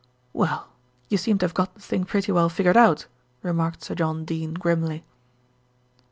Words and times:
"Well, 0.33 0.69
you 1.09 1.19
seem 1.19 1.37
to 1.37 1.45
have 1.45 1.53
got 1.53 1.75
the 1.75 1.79
thing 1.79 2.05
pretty 2.05 2.31
well 2.31 2.49
figured 2.49 2.75
out," 2.75 3.05
remarked 3.43 3.83
Sir 3.83 3.93
John 3.93 4.25
Dene 4.25 4.55
grimly. 4.55 5.03